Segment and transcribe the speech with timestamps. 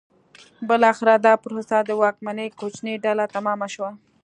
[0.69, 3.91] بالاخره دا پروسه د واکمنې کوچنۍ ډلې تمامه شوه.